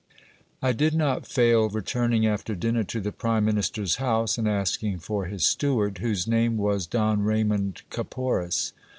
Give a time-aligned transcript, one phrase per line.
[0.63, 5.25] I did not fail returning after dinner to the prime minister's house, and asking for
[5.25, 8.73] his steward, whose name was Don Raymond Caporis.